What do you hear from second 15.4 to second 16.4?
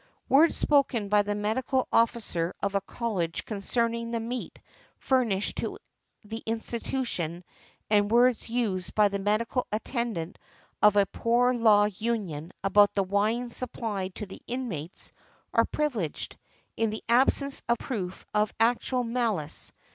are privileged,